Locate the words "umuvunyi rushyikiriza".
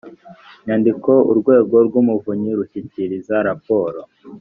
2.01-3.35